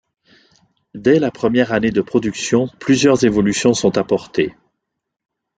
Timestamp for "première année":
1.29-1.91